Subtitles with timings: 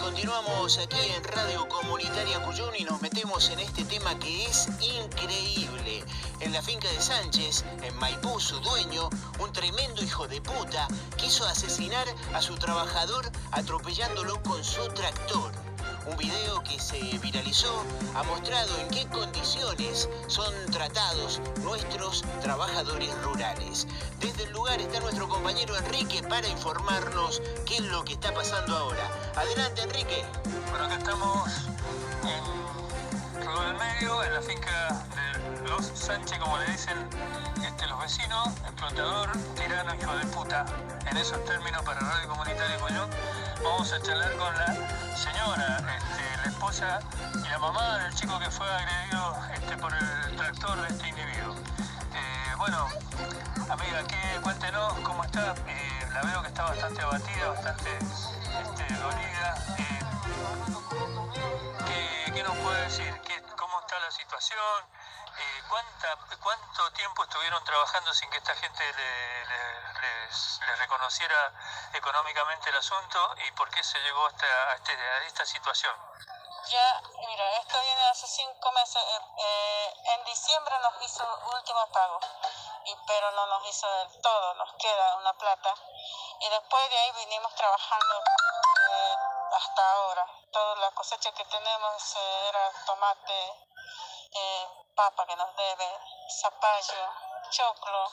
[0.00, 6.04] Continuamos aquí en Radio Comunitaria Cuyón y nos metemos en este tema que es increíble.
[6.38, 9.10] En la finca de Sánchez, en Maipú, su dueño,
[9.40, 15.52] un tremendo hijo de puta, quiso asesinar a su trabajador atropellándolo con su tractor.
[16.06, 17.82] Un video que se viralizó
[18.14, 23.86] ha mostrado en qué condiciones son tratados nuestros trabajadores rurales.
[24.20, 28.76] Desde el lugar está nuestro compañero Enrique para informarnos qué es lo que está pasando
[28.76, 29.10] ahora.
[29.34, 30.24] Adelante Enrique.
[30.70, 31.48] Bueno, acá estamos
[32.22, 36.98] en Río del Medio, en la finca de los Sánchez, como le dicen
[37.64, 40.66] este, los vecinos, explotador, tirano, hijo de puta.
[41.10, 43.08] En esos términos para Radio Comunitaria Coyón,
[43.64, 44.66] vamos a charlar con la
[45.16, 47.00] señora, este, la esposa
[47.42, 51.54] y la mamá del chico que fue agredido este, por el tractor de este individuo.
[52.14, 52.88] Eh, bueno,
[53.70, 55.54] amiga, ¿qué, cuéntenos cómo está.
[55.66, 59.54] Eh, la veo que está bastante abatida, bastante este, dolida.
[59.78, 59.98] Eh,
[61.86, 63.20] ¿qué, qué nos puede decir?
[63.24, 64.93] ¿Qué, ¿Cómo está la situación?
[65.36, 71.52] Eh, ¿cuánta, ¿Cuánto tiempo estuvieron trabajando sin que esta gente le, le- les, reconociera
[71.92, 75.94] económicamente el asunto y por qué se llegó hasta a, este- esta situación?
[76.66, 78.96] Ya, mira, esto viene hace cinco meses.
[78.96, 82.18] eh, eh, en diciembre nos hizo último pago,
[82.86, 85.74] y, pero no nos hizo del todo, nos queda una plata.
[86.40, 88.14] Y después de ahí vinimos trabajando
[88.90, 89.16] eh,
[89.56, 90.26] hasta ahora.
[90.52, 93.52] Toda la cosecha que tenemos eh, era tomate,
[94.32, 95.98] eh, papa que nos debe,
[96.40, 97.12] zapallo,
[97.50, 98.10] choclo.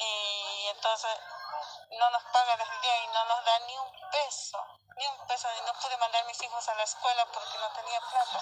[0.00, 1.18] Y entonces
[1.90, 4.64] no nos paga desde el día y no nos da ni un peso,
[4.96, 5.48] ni un peso.
[5.58, 8.40] Y no pude mandar mis hijos a la escuela porque no tenía plata.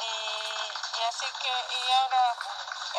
[0.00, 2.36] Y, así que, y ahora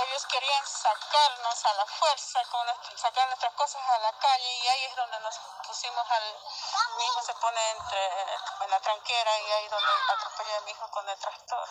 [0.03, 4.67] ellos querían sacarnos a la fuerza, con nuestro- sacar nuestras cosas a la calle y
[4.67, 6.35] ahí es donde nos pusimos al...
[6.97, 8.21] Mi hijo se pone entre,
[8.61, 11.69] en la tranquera y ahí donde atropellé a mi hijo con el tractor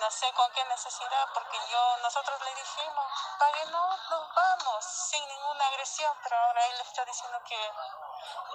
[0.00, 5.66] no sé con qué necesidad, porque yo, nosotros le dijimos, páguenos, nos vamos, sin ninguna
[5.66, 7.72] agresión, pero ahora él está diciendo que,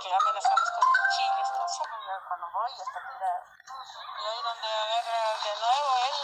[0.01, 1.83] que amenazamos con cuchillos, no sé,
[2.27, 3.43] cuando voy ya está tirado.
[4.17, 6.15] Y ahí donde agarra de nuevo, él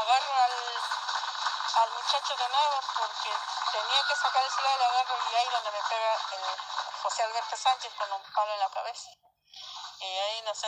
[0.00, 3.30] agarra al, muchacho de nuevo porque
[3.72, 6.42] tenía que sacar el le agarro y ahí donde me pega el
[7.02, 9.10] José Alberto Sánchez con un palo en la cabeza.
[10.02, 10.66] Y ahí no sé,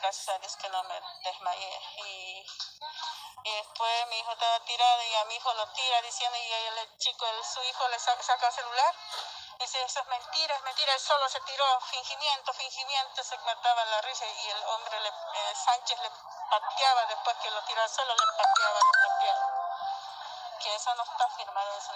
[0.00, 1.80] gracias a Dios que no me desmayé.
[1.96, 2.46] Y,
[3.44, 6.96] y después mi hijo estaba tirado y a mi hijo lo tira diciendo y el
[6.96, 8.94] chico, el, su hijo le saca, saca el celular.
[9.58, 14.00] Dice, eso es mentira, es mentira, él solo se tiró, fingimiento, fingimiento, se mataba la
[14.00, 16.10] risa y el hombre, le, eh, Sánchez le
[16.48, 19.46] pateaba después que lo tiraba solo, le pateaba, le pateaba.
[20.60, 21.92] Que eso no está firmado, eso,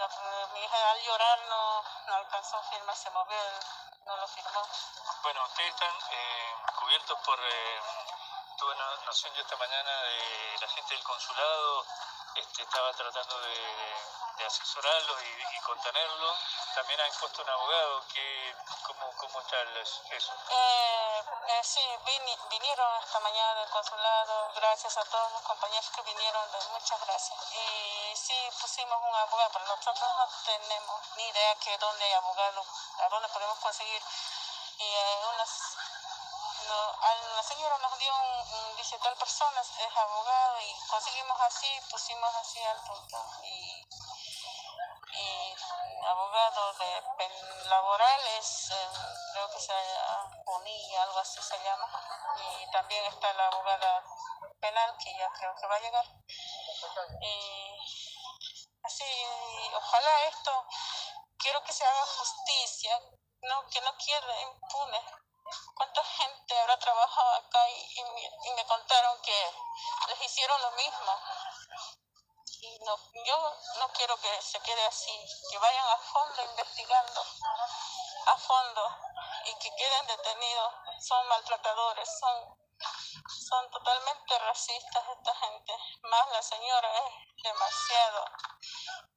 [0.53, 3.61] mi hija al llorar no, no alcanzó a firmar, se movió, él
[4.07, 4.69] no lo firmó.
[5.23, 7.39] Bueno, ustedes están eh, cubiertos por...
[7.41, 7.81] eh,
[8.59, 11.87] tuve no- noción yo esta mañana de la gente del consulado,
[12.37, 13.97] este, estaba tratando de,
[14.39, 16.37] de asesorarlos y, y contenerlos.
[16.75, 18.07] También han puesto un abogado.
[18.09, 18.55] que
[18.87, 19.57] ¿Cómo, cómo está
[20.11, 20.33] eso?
[20.51, 26.03] Eh, eh, sí, vini- vinieron esta mañana del consulado, gracias a todos los compañeros que
[26.03, 27.39] vinieron, muchas gracias.
[27.53, 32.65] Y sí, pusimos un abogado, pero nosotros no tenemos ni idea que dónde hay abogado,
[33.01, 34.03] a dónde podemos conseguir.
[34.79, 35.51] Y eh, unas,
[36.71, 41.81] a la señora nos dio un, un- dice tal persona es abogado y conseguimos así,
[41.91, 43.25] pusimos así al punto.
[43.45, 43.87] Y,
[45.17, 45.57] y
[46.07, 48.89] abogado de pen- laborales, eh,
[49.33, 49.73] creo que se
[50.45, 51.89] Bonilla, algo así se llama.
[52.61, 54.05] Y también está la abogada
[54.61, 56.07] penal que ya creo que va a llegar.
[57.21, 57.79] Y
[58.83, 59.05] así,
[59.75, 60.67] ojalá esto,
[61.39, 63.01] quiero que se haga justicia,
[63.43, 65.01] no, que no quede impune.
[65.75, 69.53] ¿Cuánta gente habrá trabajado acá y, y me, y me contaron que
[70.09, 71.13] les hicieron lo mismo?
[72.61, 75.13] Y no, yo no quiero que se quede así,
[75.51, 77.21] que vayan a fondo investigando,
[78.27, 78.97] a fondo,
[79.45, 80.73] y que queden detenidos.
[81.01, 82.59] Son maltratadores, son,
[83.29, 85.73] son totalmente racistas esta gente.
[86.03, 88.25] Más la señora es demasiado,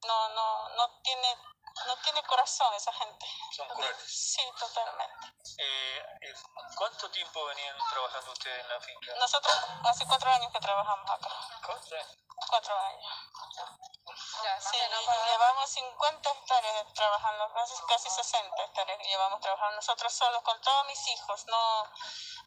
[0.06, 1.38] no, no, no tiene,
[1.86, 3.26] no tiene corazón esa gente.
[3.56, 3.96] Son crueles.
[4.06, 5.26] Sí, totalmente.
[5.58, 6.34] Eh, eh,
[6.76, 9.14] ¿Cuánto tiempo venían trabajando ustedes en la finca?
[9.18, 11.28] Nosotros hace cuatro años que trabajamos acá,
[11.64, 11.96] ¿Cuánto?
[12.48, 13.12] cuatro años.
[14.42, 14.76] Ya, Sí,
[15.26, 21.08] llevamos 50 hectáreas trabajando, casi, casi 60 hectáreas llevamos trabajando nosotros solos con todos mis
[21.08, 21.84] hijos, no,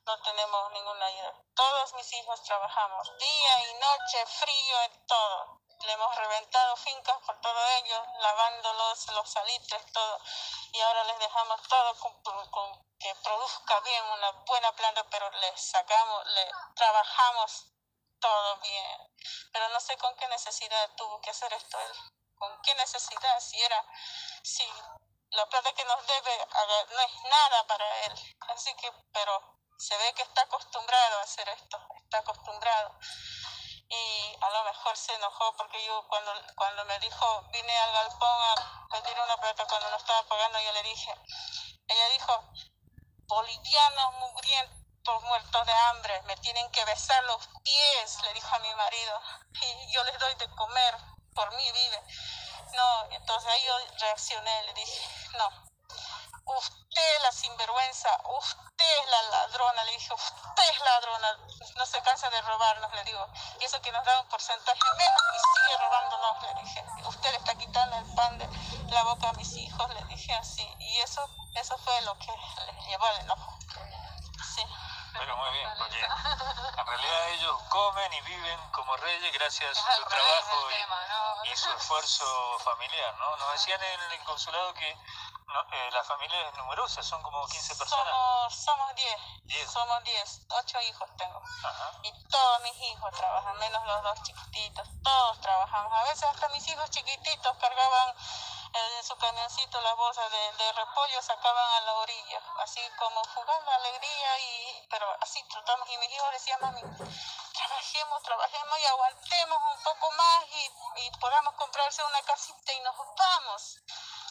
[0.06, 1.34] no tenemos ninguna ayuda.
[1.54, 5.62] Todos mis hijos trabajamos, día y noche, frío, en todo.
[5.82, 10.20] Le hemos reventado fincas por todos ellos, lavándolos, los salitres, todo.
[10.72, 12.22] Y ahora les dejamos todo con,
[12.52, 17.72] con que produzca bien una buena planta, pero le sacamos, le trabajamos
[18.22, 18.98] todo bien.
[19.52, 21.94] Pero no sé con qué necesidad tuvo que hacer esto él.
[22.38, 23.40] ¿Con qué necesidad?
[23.40, 23.86] Si era,
[24.44, 24.64] si
[25.32, 26.48] la plata que nos debe
[26.92, 28.14] no es nada para él.
[28.50, 32.98] Así que, pero se ve que está acostumbrado a hacer esto, está acostumbrado.
[33.90, 38.30] Y a lo mejor se enojó porque yo cuando, cuando me dijo, vine al galpón
[38.30, 41.14] a pedir una plata cuando no estaba pagando, yo le dije,
[41.88, 42.44] ella dijo,
[43.28, 44.81] bolivianos mugrientos
[45.22, 49.22] muertos de hambre, me tienen que besar los pies, le dijo a mi marido,
[49.62, 50.96] y yo les doy de comer,
[51.34, 52.04] por mí vive.
[52.74, 55.50] No, entonces ahí yo reaccioné, le dije, no,
[56.46, 61.38] usted la sinvergüenza, usted es la ladrona, le dije, usted es ladrona,
[61.76, 63.28] no se cansa de robarnos, le digo,
[63.60, 67.38] y eso que nos da un porcentaje menos y sigue robándonos, le dije, usted le
[67.38, 68.48] está quitando el pan de
[68.92, 72.32] la boca a mis hijos, le dije así, y eso, eso fue lo que
[72.68, 73.51] les llevó al enojo.
[75.32, 80.04] Pero muy bien, porque en realidad ellos comen y viven como reyes gracias a su
[80.04, 80.68] trabajo
[81.46, 83.38] y, y su esfuerzo familiar, ¿no?
[83.38, 84.94] Nos decían en el consulado que
[85.48, 88.14] no, eh, la familia es numerosa, son como 15 personas.
[88.14, 88.96] Somos, somos
[89.46, 89.72] 10.
[89.72, 90.42] Somos 10.
[90.50, 91.42] 8 hijos tengo.
[92.04, 94.86] Y todos mis hijos trabajan, menos los dos chiquititos.
[95.02, 95.94] Todos trabajamos.
[95.94, 98.16] A veces hasta mis hijos chiquititos cargaban
[98.74, 102.42] en su camioncito las bolsas de, repollo, sacaban a la orilla.
[102.60, 104.88] Así como jugando alegría y...
[104.90, 105.90] Pero así tratamos.
[105.90, 106.82] Y mis hijos decían, mami,
[107.54, 110.72] trabajemos, trabajemos y aguantemos un poco más y,
[111.06, 113.78] y podamos comprarse una casita y nos vamos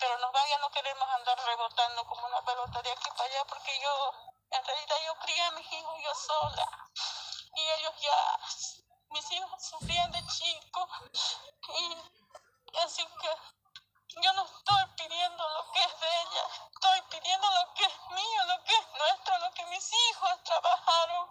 [0.00, 3.78] pero nos vaya, no queremos andar rebotando como una pelota de aquí para allá porque
[3.80, 4.12] yo,
[4.50, 6.88] en realidad yo crié a mis hijos yo sola
[7.54, 8.38] y ellos ya,
[9.10, 10.88] mis hijos sufrían de chicos
[11.68, 13.59] y así que
[14.16, 18.44] yo no estoy pidiendo lo que es de ella, estoy pidiendo lo que es mío,
[18.46, 21.30] lo que es nuestro, lo que mis hijos trabajaron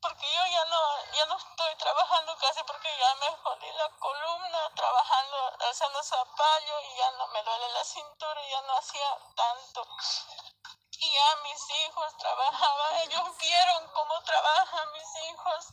[0.00, 0.80] porque yo ya no,
[1.12, 6.96] ya no estoy trabajando casi porque ya me jodí la columna trabajando, haciendo zapallo y
[6.96, 9.86] ya no me duele la cintura ya no hacía tanto.
[11.00, 15.66] Y ya mis hijos trabajaban, ellos vieron cómo trabajan mis hijos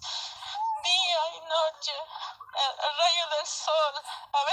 [0.84, 1.94] día y noche,
[2.54, 4.04] el, rayo del sol,
[4.34, 4.44] a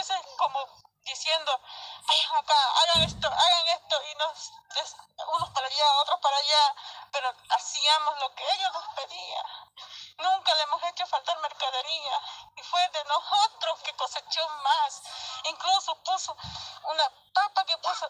[15.49, 16.37] Incluso puso
[16.85, 17.05] una
[17.35, 18.09] papa que puso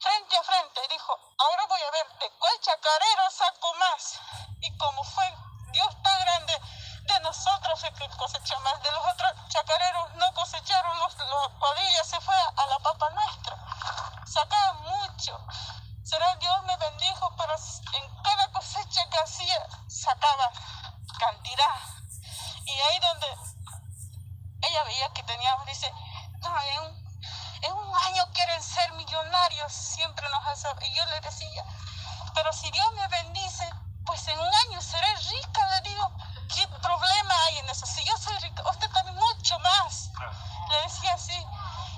[0.00, 4.18] frente a frente y dijo, ahora voy a ver de cuál chacarero saco más.
[4.60, 5.24] Y como fue
[5.72, 6.60] Dios tan grande,
[7.02, 8.82] de nosotros es que cosechó más.
[8.82, 11.52] De los otros chacareros no cosecharon, los, los
[12.06, 13.56] se fue a la papa nuestra.
[14.26, 15.38] Sacaban mucho.
[16.04, 17.54] Será Dios me bendijo, pero
[17.92, 20.50] en cada cosecha que hacía sacaba
[21.18, 21.80] cantidad.
[22.64, 23.26] Y ahí donde
[24.62, 25.92] ella veía que teníamos, dice,
[26.40, 27.14] no, en un,
[27.62, 31.64] en un año quieren ser millonarios, siempre nos hace, y yo le decía,
[32.34, 33.68] pero si Dios me bendice,
[34.06, 36.12] pues en un año seré rica, le digo,
[36.54, 37.86] ¿qué problema hay en eso?
[37.86, 40.10] Si yo soy rica, usted también mucho más.
[40.70, 41.36] Le decía así,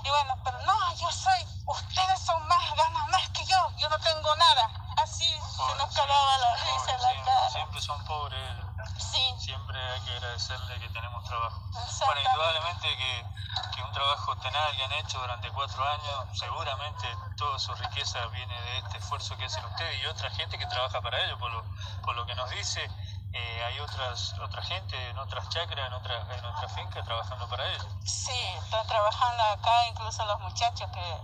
[0.05, 3.99] y bueno, pero no, yo soy, ustedes son más, ganan más que yo, yo no
[3.99, 4.71] tengo nada.
[4.97, 7.51] Así se nos calaba la risa en la cara.
[7.51, 8.65] Siempre son pobres
[8.99, 9.35] Sí.
[9.39, 11.61] Siempre hay que agradecerle que tenemos trabajo.
[12.07, 13.27] Bueno, indudablemente que,
[13.75, 18.61] que, un trabajo tenal que han hecho durante cuatro años, seguramente toda su riqueza viene
[18.63, 21.65] de este esfuerzo que hacen ustedes y otra gente que trabaja para ello, por lo,
[22.03, 22.89] por lo que nos dice.
[23.33, 27.67] Eh, hay otras otra gente en otras chacras, en otras en otras fincas trabajando para
[27.69, 27.87] ellos.
[28.05, 31.19] Sí, están trabajando acá, incluso los muchachos que,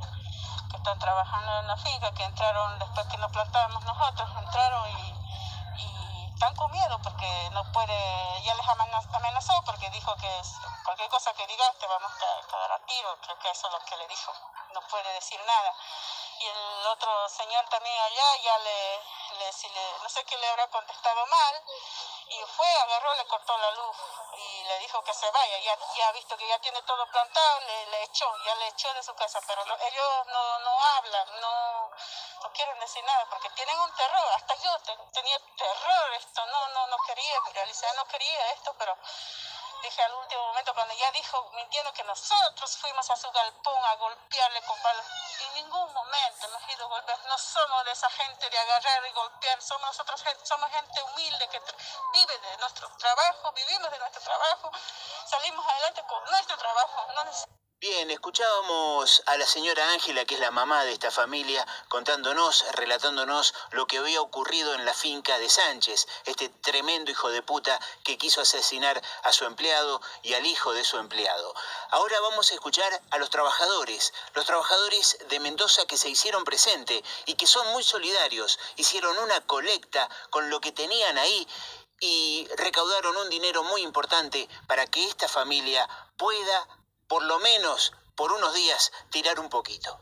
[0.71, 5.21] que están trabajando en la finca, que entraron después que nos plantábamos nosotros, entraron y
[6.40, 10.40] están con miedo porque no puede, ya les amenazó porque dijo que
[10.87, 12.16] cualquier cosa que digas te vamos a
[12.49, 14.33] quedar a tiro, creo que eso es lo que le dijo,
[14.73, 15.75] no puede decir nada.
[16.39, 19.00] Y el otro señor también allá ya le,
[20.03, 21.62] no sé qué le habrá contestado mal,
[22.29, 23.97] y fue, agarró, le cortó la luz
[24.37, 28.03] y le dijo que se vaya, ya, ha visto que ya tiene todo plantado, le,
[28.05, 31.91] echó, ya le echó de su casa, pero ellos no, no hablan, no
[32.43, 34.33] no quieren decir nada porque tienen un terror.
[34.35, 34.79] Hasta yo
[35.12, 38.97] tenía terror esto, no, no, no quería viralizar, no quería esto, pero
[39.81, 43.97] dije al último momento cuando ya dijo, mintiendo que nosotros fuimos a su galpón a
[43.97, 45.07] golpearle con balas.
[45.41, 49.13] En ningún momento hemos ido a golpear, no somos de esa gente de agarrar y
[49.13, 51.61] golpear, somos nosotros gente, somos gente humilde que
[52.13, 54.71] vive de nuestro trabajo, vivimos de nuestro trabajo,
[55.27, 57.13] salimos adelante con nuestro trabajo.
[57.15, 62.67] No Bien, escuchábamos a la señora Ángela, que es la mamá de esta familia, contándonos,
[62.73, 67.81] relatándonos lo que había ocurrido en la finca de Sánchez, este tremendo hijo de puta
[68.05, 71.55] que quiso asesinar a su empleado y al hijo de su empleado.
[71.89, 77.03] Ahora vamos a escuchar a los trabajadores, los trabajadores de Mendoza que se hicieron presente
[77.25, 81.49] y que son muy solidarios, hicieron una colecta con lo que tenían ahí
[81.99, 86.69] y recaudaron un dinero muy importante para que esta familia pueda
[87.11, 89.99] por lo menos por unos días tirar un poquito.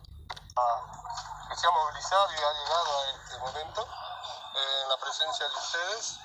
[1.48, 3.88] que se ha movilizado y ha llegado a este momento
[4.54, 6.18] eh, en la presencia de ustedes.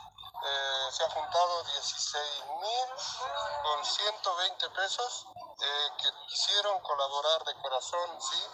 [0.46, 5.26] Eh, se ha juntado 16.000 con 120 pesos
[5.62, 8.46] eh, que quisieron colaborar de corazón ¿sí?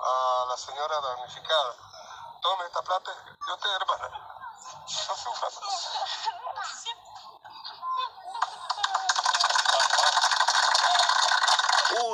[0.00, 1.76] a la señora damnificada.
[2.42, 3.12] Tome esta plata,
[3.46, 4.08] yo te hermana.
[4.08, 5.48] No sufra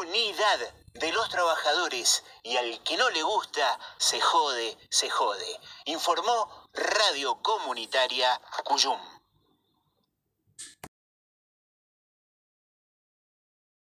[0.04, 0.58] unidad
[0.92, 5.60] de los trabajadores y al que no le gusta, se jode, se jode.
[5.86, 9.13] Informó Radio Comunitaria Cuyum.